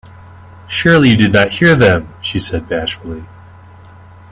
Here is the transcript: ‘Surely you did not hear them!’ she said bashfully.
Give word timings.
‘Surely 0.67 1.09
you 1.09 1.15
did 1.15 1.31
not 1.31 1.51
hear 1.51 1.75
them!’ 1.75 2.11
she 2.23 2.39
said 2.39 2.67
bashfully. 2.67 3.23